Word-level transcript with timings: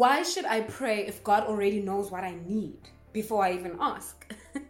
why 0.00 0.22
should 0.22 0.46
I 0.46 0.62
pray 0.62 1.06
if 1.06 1.22
God 1.22 1.44
already 1.44 1.82
knows 1.82 2.10
what 2.10 2.24
I 2.24 2.34
need 2.46 2.78
before 3.12 3.44
I 3.44 3.52
even 3.52 3.76
ask? 3.78 4.34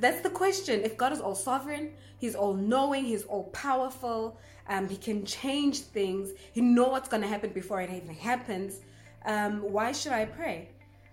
That's 0.00 0.20
the 0.20 0.30
question. 0.30 0.82
If 0.84 0.96
God 0.96 1.12
is 1.12 1.20
all 1.20 1.34
sovereign, 1.34 1.90
He's 2.18 2.36
all 2.36 2.54
knowing, 2.54 3.04
He's 3.04 3.24
all 3.24 3.50
powerful, 3.50 4.38
um, 4.68 4.88
He 4.88 4.96
can 4.96 5.24
change 5.24 5.80
things, 5.80 6.30
He 6.52 6.60
know 6.60 6.86
what's 6.90 7.08
going 7.08 7.22
to 7.22 7.28
happen 7.28 7.50
before 7.50 7.80
it 7.80 7.90
even 7.90 8.14
happens. 8.14 8.78
Um, 9.24 9.60
why 9.72 9.90
should 9.90 10.12
I 10.12 10.24
pray? 10.24 10.68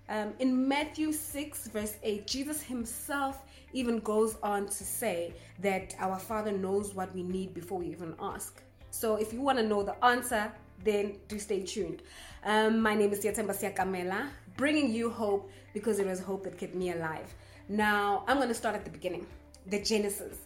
Um, 0.07 0.35
in 0.37 0.67
Matthew 0.67 1.11
6, 1.11 1.69
verse 1.69 1.95
8, 2.03 2.27
Jesus 2.27 2.61
Himself 2.61 3.43
even 3.73 3.97
goes 4.01 4.37
on 4.43 4.67
to 4.67 4.83
say 4.83 5.33
that 5.61 5.95
our 5.97 6.19
Father 6.19 6.51
knows 6.51 6.93
what 6.93 7.11
we 7.15 7.23
need 7.23 7.55
before 7.55 7.79
we 7.79 7.87
even 7.87 8.13
ask. 8.19 8.61
So 8.91 9.15
if 9.15 9.33
you 9.33 9.41
want 9.41 9.57
to 9.57 9.65
know 9.65 9.81
the 9.81 9.97
answer, 10.05 10.51
then 10.83 11.17
do 11.27 11.39
stay 11.39 11.61
tuned. 11.61 12.01
Um, 12.45 12.81
my 12.81 12.95
name 12.95 13.11
is 13.11 13.23
Yatemba 13.23 13.55
Siakamela, 13.55 14.27
bringing 14.57 14.91
you 14.91 15.09
hope 15.09 15.49
because 15.73 15.99
it 15.99 16.05
was 16.05 16.19
hope 16.19 16.43
that 16.43 16.57
kept 16.57 16.75
me 16.75 16.91
alive. 16.91 17.33
Now, 17.69 18.23
I'm 18.27 18.37
going 18.37 18.49
to 18.49 18.55
start 18.55 18.75
at 18.75 18.83
the 18.83 18.91
beginning, 18.91 19.25
the 19.67 19.81
Genesis. 19.81 20.37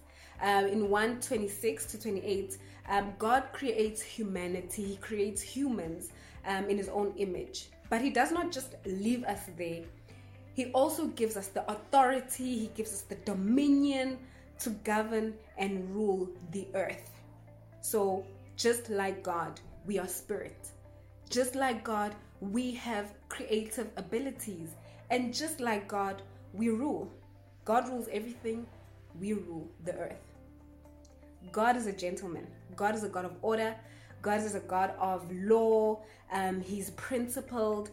Um, 0.42 0.66
in 0.66 0.90
126 0.90 1.86
to 1.88 2.02
28, 2.02 2.58
um, 2.90 3.14
God 3.18 3.46
creates 3.52 4.02
humanity, 4.02 4.84
He 4.84 4.96
creates 4.98 5.42
humans 5.42 6.12
um, 6.46 6.70
in 6.70 6.78
His 6.78 6.90
own 6.90 7.14
image. 7.18 7.70
But 7.90 8.02
He 8.02 8.12
does 8.12 8.32
not 8.32 8.52
just 8.52 8.76
leave 8.86 9.24
us 9.24 9.42
there, 9.58 9.84
He 10.54 10.68
also 10.68 11.08
gives 11.08 11.36
us 11.38 11.48
the 11.48 11.70
authority, 11.70 12.60
He 12.60 12.72
gives 12.76 12.94
us 12.94 13.02
the 13.02 13.16
dominion 13.16 14.20
to 14.60 14.70
govern 14.70 15.34
and 15.58 15.90
rule 15.94 16.30
the 16.52 16.68
earth. 16.76 17.12
So, 17.82 18.26
just 18.56 18.90
like 18.90 19.24
God, 19.24 19.60
we 19.88 19.98
are 19.98 20.08
spirit. 20.08 20.70
Just 21.30 21.56
like 21.56 21.84
God, 21.84 22.14
we 22.42 22.72
have 22.74 23.14
creative 23.30 23.88
abilities. 23.98 24.70
And 25.10 25.34
just 25.34 25.60
like 25.60 25.88
God, 25.88 26.22
we 26.54 26.70
rule. 26.70 27.12
God 27.66 27.88
rules 27.88 28.08
everything, 28.12 28.68
we 29.20 29.34
rule 29.34 29.68
the 29.86 29.96
earth. 29.96 30.22
God 31.52 31.78
is 31.78 31.88
a 31.88 31.94
gentleman. 31.94 32.46
God 32.76 32.94
is 32.94 33.04
a 33.04 33.10
God 33.10 33.26
of 33.26 33.36
order. 33.42 33.76
God 34.22 34.42
is 34.42 34.56
a 34.56 34.60
God 34.60 34.94
of 35.00 35.26
law. 35.32 36.02
Um, 36.32 36.62
he's 36.62 36.90
principled. 36.92 37.90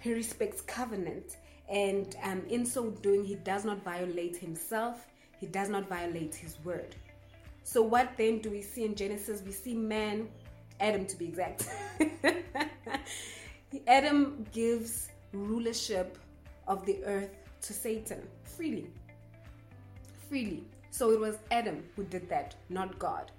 He 0.00 0.12
respects 0.12 0.60
covenant. 0.60 1.38
And 1.68 2.16
um, 2.22 2.42
in 2.48 2.64
so 2.64 2.90
doing, 2.90 3.24
he 3.24 3.36
does 3.36 3.64
not 3.64 3.82
violate 3.82 4.36
himself. 4.36 5.06
He 5.38 5.46
does 5.46 5.68
not 5.68 5.88
violate 5.88 6.34
his 6.34 6.56
word. 6.64 6.94
So, 7.62 7.82
what 7.82 8.16
then 8.16 8.38
do 8.38 8.50
we 8.50 8.62
see 8.62 8.84
in 8.84 8.94
Genesis? 8.94 9.42
We 9.44 9.52
see 9.52 9.74
man, 9.74 10.28
Adam 10.80 11.06
to 11.06 11.16
be 11.16 11.26
exact. 11.26 11.68
Adam 13.86 14.46
gives 14.52 15.08
rulership 15.32 16.18
of 16.66 16.84
the 16.86 17.02
earth 17.04 17.30
to 17.62 17.72
Satan 17.72 18.22
freely. 18.44 18.86
Freely. 20.28 20.64
So 20.90 21.10
it 21.10 21.20
was 21.20 21.38
Adam 21.50 21.84
who 21.96 22.04
did 22.04 22.28
that, 22.28 22.54
not 22.68 22.98
God. 22.98 23.30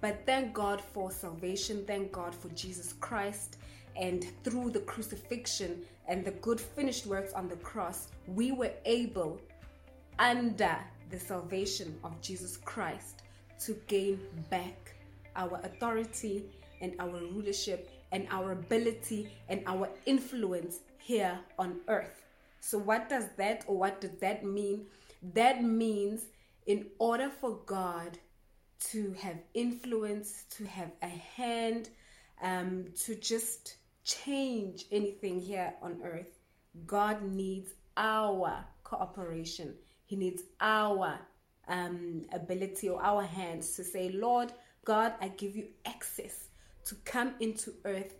But 0.00 0.26
thank 0.26 0.52
God 0.52 0.80
for 0.80 1.10
salvation. 1.10 1.84
Thank 1.86 2.12
God 2.12 2.34
for 2.34 2.48
Jesus 2.50 2.92
Christ. 2.94 3.56
And 3.96 4.26
through 4.42 4.70
the 4.70 4.80
crucifixion 4.80 5.82
and 6.08 6.24
the 6.24 6.32
good 6.32 6.60
finished 6.60 7.06
works 7.06 7.32
on 7.32 7.48
the 7.48 7.56
cross, 7.56 8.08
we 8.26 8.52
were 8.52 8.72
able, 8.84 9.40
under 10.18 10.76
the 11.10 11.18
salvation 11.18 11.96
of 12.04 12.20
Jesus 12.20 12.56
Christ, 12.56 13.22
to 13.60 13.72
gain 13.86 14.20
back 14.50 14.94
our 15.36 15.60
authority 15.62 16.44
and 16.84 16.94
our 17.00 17.18
rulership 17.32 17.90
and 18.12 18.28
our 18.30 18.52
ability 18.52 19.28
and 19.48 19.62
our 19.66 19.88
influence 20.06 20.80
here 20.98 21.38
on 21.58 21.80
earth. 21.88 22.24
So, 22.60 22.78
what 22.78 23.08
does 23.08 23.26
that 23.38 23.64
or 23.66 23.76
what 23.76 24.00
does 24.00 24.16
that 24.20 24.44
mean? 24.44 24.86
That 25.34 25.64
means 25.64 26.20
in 26.66 26.86
order 26.98 27.30
for 27.40 27.58
God 27.66 28.18
to 28.90 29.14
have 29.20 29.38
influence, 29.54 30.44
to 30.56 30.64
have 30.64 30.90
a 31.02 31.08
hand, 31.08 31.88
um, 32.42 32.86
to 33.04 33.14
just 33.14 33.76
change 34.04 34.84
anything 34.92 35.40
here 35.40 35.74
on 35.82 36.00
earth, 36.04 36.38
God 36.86 37.22
needs 37.22 37.70
our 37.96 38.64
cooperation. 38.82 39.74
He 40.04 40.16
needs 40.16 40.42
our 40.60 41.18
um, 41.68 42.26
ability 42.32 42.88
or 42.88 43.02
our 43.02 43.22
hands 43.22 43.74
to 43.76 43.84
say, 43.84 44.10
Lord 44.10 44.52
God, 44.84 45.14
I 45.20 45.28
give 45.28 45.56
you 45.56 45.68
access 45.86 46.48
to 46.86 46.94
come 47.04 47.34
into 47.40 47.74
earth 47.84 48.14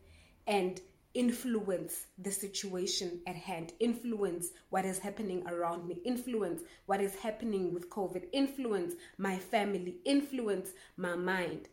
and 0.46 0.80
influence 1.14 2.06
the 2.18 2.30
situation 2.30 3.20
at 3.26 3.36
hand, 3.36 3.72
influence 3.78 4.48
what 4.70 4.84
is 4.84 4.98
happening 4.98 5.46
around 5.46 5.86
me, 5.86 6.00
influence 6.04 6.62
what 6.86 7.00
is 7.00 7.14
happening 7.14 7.72
with 7.72 7.88
COVID, 7.88 8.24
influence 8.32 8.94
my 9.16 9.38
family, 9.38 9.98
influence 10.04 10.70
my 10.96 11.14
mind. 11.14 11.68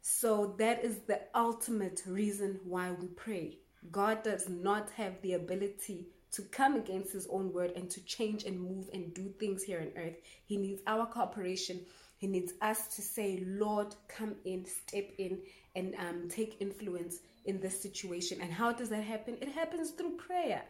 So 0.00 0.54
that 0.58 0.84
is 0.84 0.98
the 1.06 1.20
ultimate 1.34 2.02
reason 2.06 2.60
why 2.64 2.90
we 2.90 3.06
pray. 3.06 3.58
God 3.90 4.22
does 4.22 4.48
not 4.48 4.90
have 4.90 5.20
the 5.22 5.34
ability 5.34 6.08
to 6.32 6.42
come 6.42 6.74
against 6.74 7.12
his 7.12 7.28
own 7.30 7.52
word 7.52 7.72
and 7.76 7.88
to 7.90 8.04
change 8.04 8.44
and 8.44 8.60
move 8.60 8.90
and 8.92 9.14
do 9.14 9.32
things 9.38 9.62
here 9.62 9.80
on 9.80 10.02
earth. 10.02 10.16
He 10.44 10.56
needs 10.56 10.82
our 10.86 11.06
cooperation. 11.06 11.80
He 12.18 12.26
needs 12.26 12.54
us 12.60 12.88
to 12.96 13.02
say, 13.02 13.44
Lord, 13.46 13.94
come 14.08 14.34
in, 14.44 14.64
step 14.64 15.10
in, 15.18 15.38
and 15.74 15.94
um, 15.96 16.28
take 16.28 16.56
influence 16.60 17.20
in 17.44 17.60
this 17.60 17.80
situation. 17.80 18.40
And 18.40 18.52
how 18.52 18.72
does 18.72 18.88
that 18.90 19.04
happen? 19.04 19.36
It 19.40 19.48
happens 19.48 19.90
through 19.90 20.16
prayer, 20.16 20.62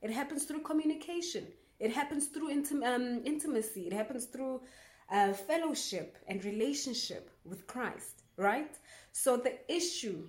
it 0.00 0.10
happens 0.10 0.44
through 0.44 0.60
communication, 0.60 1.46
it 1.78 1.92
happens 1.92 2.26
through 2.26 2.50
intim- 2.50 2.84
um, 2.84 3.22
intimacy, 3.24 3.82
it 3.86 3.92
happens 3.92 4.26
through 4.26 4.62
uh, 5.10 5.32
fellowship 5.32 6.16
and 6.28 6.44
relationship 6.44 7.30
with 7.44 7.66
Christ, 7.66 8.22
right? 8.36 8.74
So 9.12 9.36
the 9.36 9.58
issue 9.72 10.28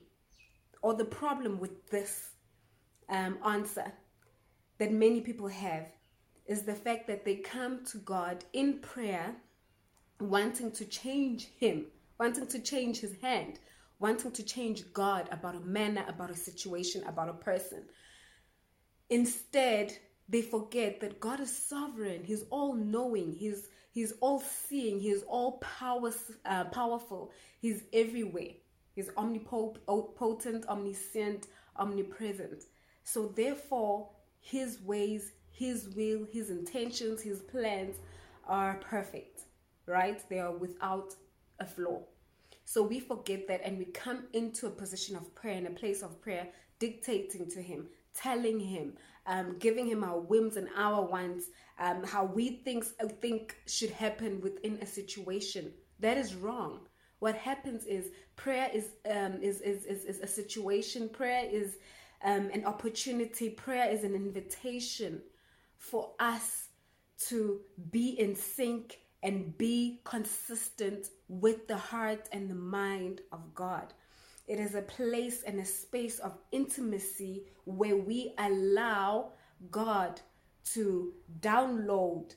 or 0.82 0.94
the 0.94 1.06
problem 1.06 1.60
with 1.60 1.90
this 1.90 2.32
um, 3.10 3.38
answer 3.46 3.92
that 4.80 4.92
many 4.92 5.22
people 5.22 5.48
have 5.48 5.88
is 6.46 6.64
the 6.64 6.76
fact 6.76 7.08
that 7.08 7.24
they 7.24 7.36
come 7.36 7.86
to 7.86 7.98
God 8.00 8.44
in 8.52 8.80
prayer 8.80 9.36
wanting 10.20 10.72
to 10.72 10.86
change 10.86 11.48
Him, 11.58 11.86
wanting 12.20 12.48
to 12.48 12.60
change 12.60 13.00
His 13.00 13.16
hand, 13.22 13.60
wanting 14.04 14.32
to 14.34 14.44
change 14.44 14.84
God 14.92 15.30
about 15.32 15.56
a 15.56 15.62
manner, 15.62 16.04
about 16.10 16.30
a 16.30 16.36
situation, 16.36 17.06
about 17.06 17.30
a 17.30 17.34
person. 17.34 17.86
Instead, 19.10 19.98
they 20.28 20.42
forget 20.42 21.00
that 21.00 21.22
God 21.22 21.40
is 21.40 21.56
sovereign. 21.56 22.26
He's 22.26 22.44
all 22.52 22.74
knowing. 22.76 23.32
He's 23.32 23.70
He's 23.92 24.14
all 24.20 24.42
seeing. 24.42 25.00
He's 25.00 25.22
all 25.24 25.60
powers, 25.80 26.32
uh, 26.46 26.66
powerful. 26.66 27.32
He's 27.62 27.84
everywhere. 27.94 28.54
He's 28.94 29.10
omnipotent, 29.16 30.66
omniscient, 30.68 31.48
omnipresent. 31.78 32.64
So 33.06 33.28
therefore, 33.28 34.10
His 34.42 34.82
ways, 34.82 35.32
His 35.52 35.90
will, 35.96 36.26
His 36.30 36.50
intentions, 36.50 37.22
His 37.22 37.40
plans 37.42 37.96
are 38.48 38.82
perfect. 38.82 39.44
Right? 39.86 40.20
They 40.28 40.40
are 40.40 40.58
without 40.58 41.16
a 41.60 41.66
flaw. 41.66 42.02
So 42.66 42.84
we 42.84 43.00
forget 43.00 43.48
that 43.48 43.62
and 43.64 43.78
we 43.78 43.86
come 43.86 44.24
into 44.34 44.68
a 44.68 44.72
position 44.72 45.16
of 45.16 45.34
prayer, 45.36 45.58
in 45.58 45.68
a 45.68 45.72
place 45.72 46.02
of 46.02 46.22
prayer, 46.22 46.48
dictating 46.80 47.50
to 47.52 47.62
Him, 47.62 47.88
telling 48.14 48.60
Him, 48.60 48.94
um, 49.26 49.58
giving 49.60 49.88
Him 49.88 50.04
our 50.04 50.20
whims 50.20 50.58
and 50.58 50.70
our 50.76 51.06
wants, 51.06 51.46
um, 51.80 52.04
how 52.04 52.26
we 52.26 52.62
think, 52.64 52.86
uh, 53.02 53.08
think 53.22 53.56
should 53.68 53.92
happen 53.92 54.42
within 54.42 54.78
a 54.82 54.86
situation. 54.86 55.72
That 56.00 56.18
is 56.18 56.36
wrong. 56.36 56.82
What 57.20 57.36
happens 57.36 57.86
is 57.86 58.12
prayer 58.36 58.70
is, 58.74 58.90
um, 59.10 59.40
is, 59.42 59.62
is, 59.62 59.86
is, 59.86 60.06
is 60.06 60.20
a 60.20 60.28
situation, 60.28 61.10
prayer 61.10 61.48
is 61.50 61.78
um, 62.24 62.50
an 62.54 62.66
opportunity, 62.66 63.50
prayer 63.50 63.90
is 63.90 64.04
an 64.04 64.14
invitation 64.14 65.22
for 65.78 66.12
us 66.20 66.68
to 67.30 67.62
be 67.92 68.20
in 68.20 68.36
sync 68.36 69.00
and 69.24 69.58
be 69.58 70.02
consistent 70.04 71.08
with 71.30 71.68
the 71.68 71.78
heart 71.78 72.28
and 72.34 72.50
the 72.50 72.56
mind 72.56 73.22
of 73.32 73.56
God. 73.56 73.94
It 74.48 74.60
is 74.60 74.76
a 74.76 74.82
place 74.82 75.44
and 75.44 75.60
a 75.60 75.66
space 75.66 76.20
of 76.20 76.38
intimacy 76.52 77.46
where 77.64 77.96
we 77.96 78.34
allow 78.38 79.32
God 79.72 80.20
to 80.74 81.14
download, 81.40 82.36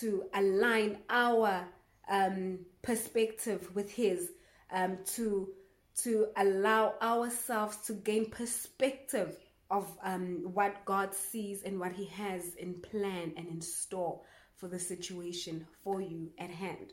to 0.00 0.24
align 0.34 0.98
our 1.08 1.66
um, 2.10 2.58
perspective 2.82 3.74
with 3.74 3.90
His, 3.90 4.30
um, 4.70 4.98
to 5.14 5.48
to 6.02 6.28
allow 6.36 6.94
ourselves 7.02 7.78
to 7.78 7.92
gain 7.92 8.30
perspective 8.30 9.36
of 9.68 9.90
um, 10.04 10.42
what 10.54 10.84
God 10.84 11.12
sees 11.12 11.62
and 11.64 11.80
what 11.80 11.92
He 11.92 12.04
has 12.04 12.54
in 12.54 12.74
plan 12.74 13.32
and 13.36 13.48
in 13.48 13.60
store 13.60 14.20
for 14.58 14.68
the 14.68 14.78
situation 14.78 15.66
for 15.82 16.00
you 16.00 16.30
at 16.38 16.50
hand. 16.50 16.92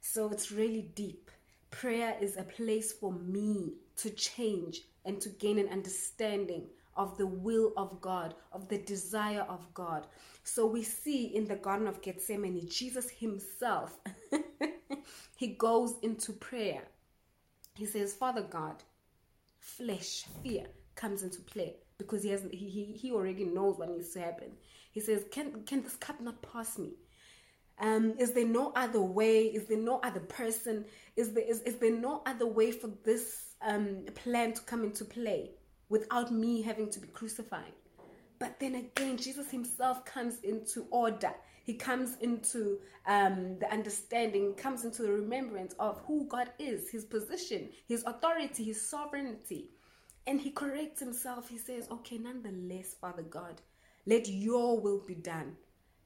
So 0.00 0.28
it's 0.30 0.52
really 0.52 0.90
deep. 0.94 1.30
Prayer 1.70 2.16
is 2.20 2.36
a 2.36 2.42
place 2.42 2.92
for 2.92 3.12
me 3.12 3.74
to 3.96 4.10
change 4.10 4.82
and 5.04 5.20
to 5.20 5.28
gain 5.30 5.58
an 5.58 5.68
understanding 5.68 6.66
of 6.96 7.16
the 7.16 7.26
will 7.26 7.72
of 7.76 8.00
God, 8.00 8.34
of 8.52 8.68
the 8.68 8.78
desire 8.78 9.46
of 9.48 9.72
God. 9.74 10.06
So 10.44 10.66
we 10.66 10.82
see 10.82 11.34
in 11.34 11.46
the 11.46 11.56
Garden 11.56 11.86
of 11.86 12.02
Gethsemane, 12.02 12.68
Jesus 12.68 13.10
himself, 13.10 13.98
he 15.36 15.48
goes 15.48 15.96
into 16.02 16.32
prayer. 16.32 16.82
He 17.74 17.86
says, 17.86 18.14
Father 18.14 18.42
God, 18.42 18.82
flesh, 19.58 20.26
fear 20.42 20.66
comes 20.94 21.22
into 21.22 21.40
play 21.40 21.76
because 21.98 22.22
he 22.22 22.30
has 22.30 22.42
he, 22.52 22.68
he, 22.68 22.84
he 22.92 23.12
already 23.12 23.44
knows 23.44 23.78
what 23.78 23.90
needs 23.90 24.10
to 24.10 24.20
happen. 24.20 24.52
He 24.92 25.00
says, 25.00 25.24
Can 25.32 25.64
can 25.64 25.82
this 25.82 25.96
cup 25.96 26.20
not 26.20 26.40
pass 26.42 26.78
me? 26.78 26.92
Um, 27.78 28.14
is 28.18 28.32
there 28.32 28.46
no 28.46 28.72
other 28.76 29.00
way? 29.00 29.46
Is 29.46 29.66
there 29.66 29.78
no 29.78 29.98
other 30.00 30.20
person? 30.20 30.84
Is 31.16 31.32
there 31.32 31.44
is, 31.44 31.60
is 31.62 31.76
there 31.76 31.92
no 31.92 32.22
other 32.26 32.46
way 32.46 32.70
for 32.70 32.90
this 33.04 33.54
um, 33.62 34.04
plan 34.14 34.52
to 34.52 34.62
come 34.62 34.84
into 34.84 35.04
play 35.04 35.50
without 35.88 36.32
me 36.32 36.62
having 36.62 36.88
to 36.90 37.00
be 37.00 37.08
crucified? 37.08 37.72
But 38.38 38.60
then 38.60 38.74
again, 38.74 39.16
Jesus 39.16 39.50
himself 39.50 40.04
comes 40.04 40.40
into 40.42 40.86
order. 40.90 41.32
He 41.64 41.74
comes 41.74 42.16
into 42.20 42.78
um, 43.06 43.58
the 43.58 43.72
understanding, 43.72 44.54
comes 44.54 44.84
into 44.84 45.02
the 45.02 45.12
remembrance 45.12 45.74
of 45.78 46.00
who 46.06 46.26
God 46.26 46.50
is, 46.58 46.90
his 46.90 47.04
position, 47.04 47.70
his 47.88 48.04
authority, 48.04 48.64
his 48.64 48.86
sovereignty. 48.86 49.70
And 50.26 50.40
he 50.40 50.50
corrects 50.50 51.00
himself. 51.00 51.48
He 51.48 51.58
says, 51.58 51.88
Okay, 51.90 52.18
nonetheless, 52.18 52.94
Father 53.00 53.22
God, 53.22 53.62
let 54.06 54.28
your 54.28 54.78
will 54.80 55.02
be 55.06 55.14
done. 55.14 55.56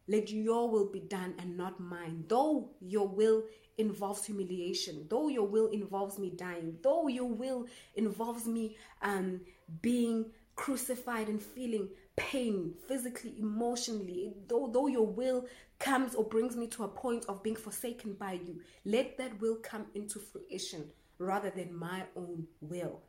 Let 0.08 0.30
your 0.30 0.70
will 0.70 0.90
be 0.90 1.00
done 1.00 1.34
and 1.38 1.56
not 1.56 1.78
mine. 1.78 2.24
Though 2.28 2.70
your 2.80 3.06
will 3.06 3.44
involves 3.76 4.24
humiliation, 4.24 5.06
though 5.08 5.28
your 5.28 5.46
will 5.46 5.68
involves 5.68 6.18
me 6.18 6.30
dying, 6.30 6.78
though 6.82 7.08
your 7.08 7.28
will 7.28 7.66
involves 7.94 8.46
me 8.46 8.76
um, 9.02 9.40
being 9.82 10.26
crucified 10.56 11.28
and 11.28 11.40
feeling 11.40 11.88
pain 12.16 12.74
physically, 12.88 13.34
emotionally, 13.38 14.32
though, 14.48 14.68
though 14.72 14.88
your 14.88 15.06
will 15.06 15.46
comes 15.78 16.14
or 16.14 16.24
brings 16.24 16.56
me 16.56 16.66
to 16.66 16.82
a 16.82 16.88
point 16.88 17.24
of 17.28 17.42
being 17.42 17.54
forsaken 17.54 18.14
by 18.14 18.32
you, 18.32 18.60
let 18.84 19.16
that 19.18 19.40
will 19.40 19.56
come 19.56 19.86
into 19.94 20.18
fruition 20.18 20.90
rather 21.18 21.50
than 21.50 21.74
my 21.76 22.02
own 22.16 22.46
will. 22.60 23.00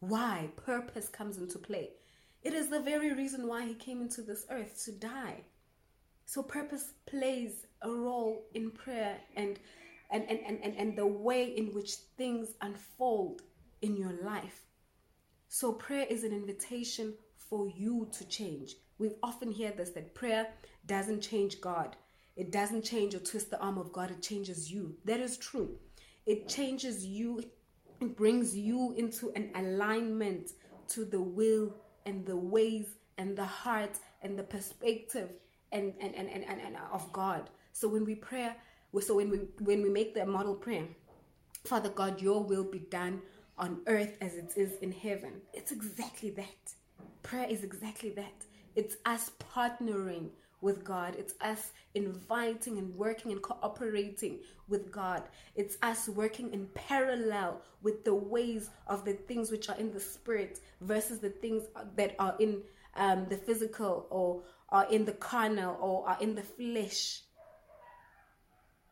Why? 0.00 0.50
Purpose 0.56 1.08
comes 1.08 1.36
into 1.36 1.58
play. 1.58 1.90
It 2.42 2.54
is 2.54 2.68
the 2.68 2.80
very 2.80 3.12
reason 3.12 3.46
why 3.46 3.66
he 3.66 3.74
came 3.74 4.00
into 4.00 4.22
this 4.22 4.46
earth 4.50 4.82
to 4.84 4.92
die. 4.92 5.44
So 6.26 6.42
purpose 6.42 6.94
plays 7.06 7.66
a 7.82 7.90
role 7.90 8.44
in 8.54 8.70
prayer 8.70 9.18
and 9.36 9.58
and, 10.10 10.24
and, 10.28 10.38
and, 10.46 10.60
and, 10.62 10.76
and 10.76 10.96
the 10.96 11.06
way 11.06 11.44
in 11.56 11.74
which 11.74 11.94
things 12.16 12.54
unfold 12.60 13.42
in 13.82 13.96
your 13.96 14.12
life. 14.22 14.62
So 15.48 15.72
prayer 15.72 16.06
is 16.08 16.24
an 16.24 16.32
invitation 16.32 17.14
for 17.36 17.68
you 17.68 18.08
to 18.12 18.24
change. 18.28 18.76
We 18.98 19.10
often 19.22 19.50
hear 19.50 19.72
this 19.72 19.90
that 19.90 20.14
prayer 20.14 20.48
doesn't 20.86 21.20
change 21.20 21.60
God. 21.60 21.96
It 22.36 22.52
doesn't 22.52 22.84
change 22.84 23.14
or 23.14 23.20
twist 23.20 23.50
the 23.50 23.60
arm 23.60 23.78
of 23.78 23.92
God, 23.92 24.10
it 24.10 24.22
changes 24.22 24.70
you. 24.70 24.94
That 25.04 25.20
is 25.20 25.36
true. 25.36 25.76
It 26.26 26.48
changes 26.48 27.04
you, 27.04 27.44
it 28.00 28.16
brings 28.16 28.56
you 28.56 28.94
into 28.96 29.30
an 29.36 29.50
alignment 29.54 30.50
to 30.88 31.04
the 31.04 31.20
will 31.20 31.74
and 32.06 32.24
the 32.24 32.36
ways 32.36 32.86
and 33.18 33.36
the 33.36 33.44
heart 33.44 33.98
and 34.22 34.38
the 34.38 34.42
perspective 34.42 35.30
and, 35.74 35.92
and, 36.00 36.14
and, 36.14 36.30
and, 36.30 36.44
and, 36.44 36.60
and 36.60 36.76
of 36.92 37.12
God. 37.12 37.50
So 37.72 37.88
when 37.88 38.04
we 38.04 38.14
pray, 38.14 38.52
so 39.00 39.16
when 39.16 39.28
we 39.28 39.38
when 39.58 39.82
we 39.82 39.90
make 39.90 40.14
the 40.14 40.24
model 40.24 40.54
prayer, 40.54 40.84
Father 41.64 41.90
God, 41.90 42.22
your 42.22 42.42
will 42.42 42.64
be 42.64 42.78
done 42.78 43.20
on 43.58 43.80
earth 43.86 44.16
as 44.20 44.36
it 44.36 44.52
is 44.56 44.78
in 44.80 44.92
heaven. 44.92 45.42
It's 45.52 45.72
exactly 45.72 46.30
that. 46.30 46.74
Prayer 47.22 47.46
is 47.48 47.64
exactly 47.64 48.10
that. 48.10 48.46
It's 48.76 48.96
us 49.04 49.30
partnering 49.54 50.30
with 50.60 50.84
God. 50.84 51.14
It's 51.18 51.34
us 51.40 51.72
inviting 51.94 52.78
and 52.78 52.94
working 52.96 53.32
and 53.32 53.42
cooperating 53.42 54.40
with 54.68 54.90
God. 54.90 55.22
It's 55.54 55.76
us 55.82 56.08
working 56.08 56.52
in 56.52 56.68
parallel 56.74 57.60
with 57.82 58.04
the 58.04 58.14
ways 58.14 58.70
of 58.86 59.04
the 59.04 59.12
things 59.12 59.50
which 59.50 59.68
are 59.68 59.76
in 59.76 59.92
the 59.92 60.00
spirit 60.00 60.60
versus 60.80 61.18
the 61.18 61.30
things 61.30 61.64
that 61.96 62.16
are 62.18 62.34
in 62.38 62.62
um, 62.96 63.26
the 63.28 63.36
physical 63.36 64.06
or 64.10 64.42
are 64.74 64.90
in 64.90 65.04
the 65.04 65.12
carnal 65.12 65.78
or 65.80 66.08
are 66.08 66.18
in 66.20 66.34
the 66.34 66.42
flesh. 66.42 67.20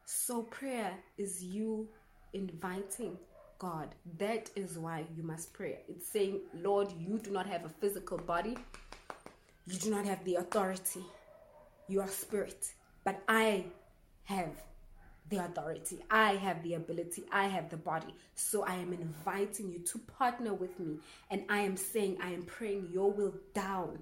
So, 0.04 0.44
prayer 0.44 0.94
is 1.18 1.42
you 1.42 1.88
inviting 2.32 3.18
God. 3.58 3.88
That 4.18 4.48
is 4.54 4.78
why 4.78 5.04
you 5.16 5.24
must 5.24 5.52
pray. 5.52 5.80
It's 5.88 6.08
saying, 6.08 6.42
Lord, 6.54 6.92
you 6.96 7.18
do 7.18 7.32
not 7.32 7.46
have 7.48 7.64
a 7.64 7.68
physical 7.68 8.18
body, 8.18 8.56
you 9.66 9.76
do 9.76 9.90
not 9.90 10.04
have 10.04 10.24
the 10.24 10.36
authority, 10.36 11.02
you 11.88 12.00
are 12.00 12.06
spirit, 12.06 12.64
but 13.04 13.20
I 13.28 13.64
have 14.24 14.52
the 15.30 15.38
authority. 15.38 15.98
I 16.10 16.34
have 16.34 16.62
the 16.62 16.74
ability. 16.74 17.24
I 17.32 17.46
have 17.46 17.70
the 17.70 17.76
body. 17.76 18.14
So 18.34 18.62
I 18.64 18.74
am 18.74 18.92
inviting 18.92 19.72
you 19.72 19.78
to 19.80 19.98
partner 19.98 20.52
with 20.52 20.78
me. 20.78 20.98
And 21.30 21.44
I 21.48 21.60
am 21.60 21.76
saying, 21.76 22.18
I 22.22 22.30
am 22.32 22.42
praying 22.42 22.90
your 22.92 23.10
will 23.10 23.34
down. 23.54 23.98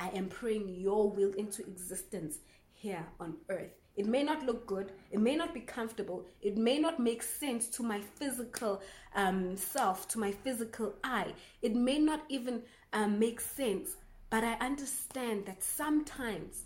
I 0.00 0.08
am 0.16 0.28
praying 0.28 0.68
your 0.68 1.10
will 1.10 1.32
into 1.34 1.62
existence 1.62 2.38
here 2.72 3.06
on 3.20 3.36
earth. 3.50 3.72
It 3.96 4.06
may 4.06 4.22
not 4.22 4.46
look 4.46 4.66
good. 4.66 4.92
It 5.10 5.20
may 5.20 5.36
not 5.36 5.52
be 5.52 5.60
comfortable. 5.60 6.24
It 6.40 6.56
may 6.56 6.78
not 6.78 6.98
make 6.98 7.22
sense 7.22 7.66
to 7.76 7.82
my 7.82 8.00
physical 8.00 8.80
um, 9.14 9.58
self, 9.58 10.08
to 10.08 10.18
my 10.18 10.32
physical 10.32 10.94
eye. 11.04 11.34
It 11.60 11.74
may 11.76 11.98
not 11.98 12.22
even 12.30 12.62
um, 12.94 13.18
make 13.18 13.42
sense. 13.42 13.96
But 14.30 14.42
I 14.42 14.54
understand 14.54 15.44
that 15.46 15.62
sometimes 15.62 16.62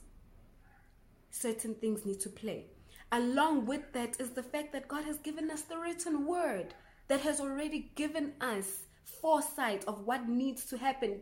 certain 1.31 1.75
things 1.75 2.07
need 2.07 2.21
to 2.21 2.29
play. 2.29 2.67
Along 3.11 3.67
with 3.67 3.93
that 3.95 4.21
is 4.21 4.31
the 4.31 4.43
fact 4.43 4.73
that 4.73 4.87
God 4.87 5.05
has 5.05 5.19
given 5.19 5.51
us 5.51 5.63
the 5.63 5.79
written 5.79 6.25
word 6.27 6.75
that 7.09 7.21
has 7.23 7.41
already 7.41 7.91
given 7.97 8.35
us 8.41 8.85
foresight 9.05 9.85
of 9.87 10.07
what 10.07 10.29
needs 10.29 10.65
to 10.67 10.79
happen. 10.79 11.21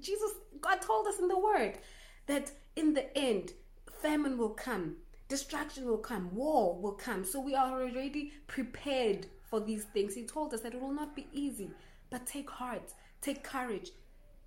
Jesus, 0.00 0.32
God 0.60 0.80
told 0.80 1.06
us 1.06 1.18
in 1.18 1.28
the 1.28 1.38
word 1.38 1.78
that 2.26 2.50
in 2.76 2.94
the 2.94 3.16
end, 3.16 3.52
famine 4.00 4.38
will 4.38 4.50
come, 4.50 4.96
destruction 5.28 5.86
will 5.86 5.98
come, 5.98 6.34
war 6.34 6.80
will 6.80 6.92
come. 6.92 7.24
So 7.24 7.40
we 7.40 7.54
are 7.54 7.80
already 7.80 8.32
prepared 8.46 9.26
for 9.42 9.60
these 9.60 9.84
things. 9.84 10.14
He 10.14 10.24
told 10.24 10.54
us 10.54 10.60
that 10.62 10.74
it 10.74 10.80
will 10.80 10.92
not 10.92 11.14
be 11.14 11.26
easy, 11.32 11.70
but 12.10 12.26
take 12.26 12.50
heart, 12.50 12.92
take 13.20 13.42
courage, 13.42 13.90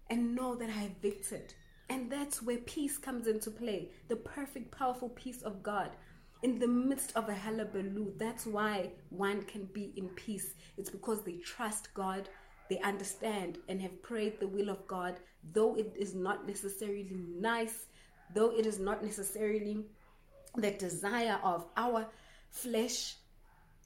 and 0.09 0.35
know 0.35 0.55
that 0.55 0.69
I 0.69 0.73
have 0.73 0.97
victored. 1.01 1.53
And 1.89 2.11
that's 2.11 2.41
where 2.41 2.57
peace 2.57 2.97
comes 2.97 3.27
into 3.27 3.49
play 3.49 3.91
the 4.09 4.15
perfect, 4.17 4.71
powerful 4.71 5.09
peace 5.09 5.41
of 5.41 5.63
God. 5.63 5.91
In 6.43 6.59
the 6.59 6.67
midst 6.67 7.15
of 7.15 7.29
a 7.29 7.33
hullabaloo, 7.33 8.13
that's 8.17 8.45
why 8.45 8.91
one 9.09 9.41
can 9.43 9.65
be 9.73 9.93
in 9.95 10.09
peace. 10.09 10.53
It's 10.77 10.89
because 10.89 11.23
they 11.23 11.37
trust 11.37 11.93
God, 11.93 12.29
they 12.69 12.79
understand, 12.79 13.59
and 13.69 13.81
have 13.81 14.01
prayed 14.01 14.39
the 14.39 14.47
will 14.47 14.69
of 14.69 14.85
God, 14.87 15.19
though 15.53 15.75
it 15.75 15.93
is 15.97 16.13
not 16.13 16.47
necessarily 16.47 17.17
nice, 17.39 17.85
though 18.33 18.51
it 18.51 18.65
is 18.65 18.79
not 18.79 19.03
necessarily 19.03 19.85
the 20.55 20.71
desire 20.71 21.39
of 21.43 21.65
our 21.77 22.07
flesh, 22.49 23.15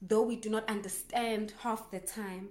though 0.00 0.22
we 0.22 0.36
do 0.36 0.50
not 0.50 0.68
understand 0.68 1.52
half 1.60 1.90
the 1.90 2.00
time, 2.00 2.48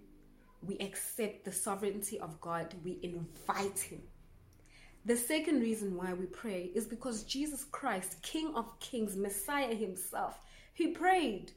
we 0.66 0.78
accept 0.78 1.44
the 1.44 1.52
sovereignty 1.52 2.20
of 2.20 2.40
God, 2.40 2.74
we 2.84 3.00
invite 3.02 3.80
Him. 3.80 4.02
The 5.04 5.18
second 5.18 5.62
reason 5.62 5.98
why 5.98 6.14
we 6.14 6.28
pray 6.28 6.72
is 6.76 6.86
because 6.86 7.24
Jesus 7.24 7.64
Christ, 7.64 8.22
King 8.22 8.54
of 8.56 8.80
Kings, 8.80 9.16
Messiah 9.16 9.74
Himself, 9.74 10.40
He 10.74 10.88
prayed. 10.90 11.52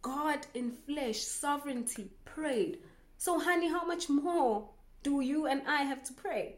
God 0.00 0.46
in 0.54 0.70
flesh, 0.70 1.18
sovereignty, 1.18 2.10
prayed. 2.24 2.78
So, 3.18 3.38
honey, 3.38 3.68
how 3.68 3.84
much 3.86 4.08
more 4.08 4.68
do 5.02 5.20
you 5.20 5.46
and 5.46 5.62
I 5.66 5.82
have 5.82 6.02
to 6.04 6.12
pray? 6.12 6.56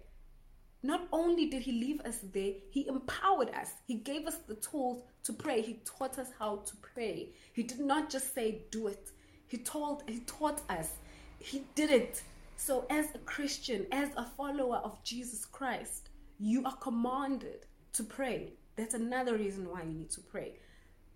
Not 0.83 1.09
only 1.13 1.47
did 1.47 1.63
He 1.63 1.73
leave 1.73 2.01
us 2.01 2.19
there, 2.33 2.53
He 2.71 2.87
empowered 2.87 3.51
us. 3.51 3.73
He 3.87 3.95
gave 3.95 4.27
us 4.27 4.39
the 4.47 4.55
tools 4.57 5.03
to 5.25 5.33
pray. 5.33 5.63
He 5.63 5.81
taught 5.85 6.19
us 6.19 6.31
how 6.39 6.57
to 6.57 6.77
pray. 6.77 7.31
He 7.53 7.63
did 7.63 7.81
not 7.81 8.11
just 8.11 8.35
say, 8.35 8.63
do 8.71 8.89
it. 8.89 9.11
He 9.47 9.59
told, 9.59 10.03
He 10.09 10.21
taught 10.21 10.63
us. 10.69 10.91
He 11.39 11.65
did 11.75 11.91
it. 11.91 12.23
So, 12.57 12.87
as 12.91 13.07
a 13.15 13.19
Christian, 13.19 13.87
as 13.93 14.11
a 14.17 14.25
follower 14.25 14.79
of 14.79 15.03
Jesus 15.05 15.45
Christ, 15.45 16.11
you 16.39 16.65
are 16.65 16.77
commanded 16.77 17.67
to 17.93 18.05
pray. 18.05 18.53
That's 18.77 18.95
another 18.95 19.37
reason 19.37 19.69
why 19.69 19.83
you 19.83 19.93
need 19.93 20.11
to 20.11 20.21
pray. 20.21 20.59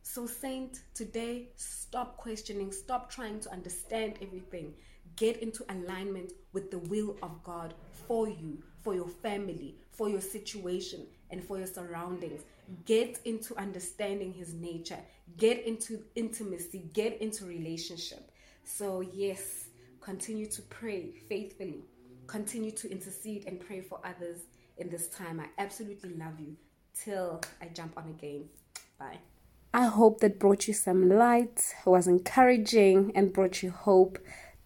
So, 0.02 0.26
Saint, 0.26 0.80
today, 0.94 1.50
stop 1.56 2.16
questioning, 2.16 2.72
stop 2.72 3.11
trying 3.11 3.40
to 3.40 3.52
understand 3.52 4.18
everything. 4.20 4.75
Get 5.16 5.38
into 5.38 5.64
alignment 5.68 6.32
with 6.52 6.71
the 6.71 6.78
will 6.78 7.16
of 7.23 7.42
God 7.44 7.75
for 8.06 8.28
you, 8.28 8.62
for 8.82 8.94
your 8.94 9.09
family, 9.09 9.76
for 9.90 10.09
your 10.09 10.21
situation, 10.21 11.06
and 11.30 11.42
for 11.42 11.59
your 11.59 11.66
surroundings. 11.66 12.42
Get 12.87 13.21
into 13.25 13.56
understanding 13.56 14.32
His 14.32 14.54
nature, 14.54 14.99
get 15.37 15.64
into 15.66 16.02
intimacy, 16.14 16.90
get 16.92 17.21
into 17.21 17.44
relationship. 17.44 18.30
So, 18.64 19.00
yes, 19.00 19.68
continue 20.00 20.47
to 20.47 20.62
pray 20.62 21.11
faithfully 21.28 21.85
continue 22.26 22.71
to 22.71 22.90
intercede 22.90 23.44
and 23.47 23.61
pray 23.61 23.80
for 23.80 24.00
others 24.04 24.38
in 24.78 24.88
this 24.88 25.09
time. 25.09 25.38
I 25.40 25.47
absolutely 25.59 26.14
love 26.14 26.40
you. 26.40 26.56
Till 26.94 27.40
I 27.61 27.66
jump 27.66 27.97
on 27.97 28.09
again. 28.09 28.44
Bye. 28.99 29.18
I 29.75 29.87
hope 29.87 30.21
that 30.21 30.38
brought 30.38 30.68
you 30.68 30.75
some 30.75 31.09
light, 31.09 31.75
was 31.87 32.06
encouraging, 32.06 33.12
and 33.14 33.32
brought 33.32 33.62
you 33.62 33.71
hope. 33.71 34.18